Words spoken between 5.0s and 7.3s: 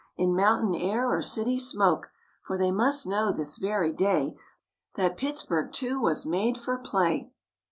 Pittsburg too was made for play."